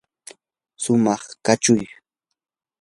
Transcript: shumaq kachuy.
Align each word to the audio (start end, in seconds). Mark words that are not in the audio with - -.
shumaq 0.81 1.23
kachuy. 1.45 1.85